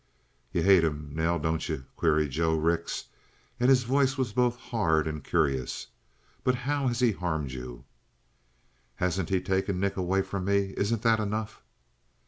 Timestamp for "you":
0.51-0.63, 1.69-1.85, 7.51-7.83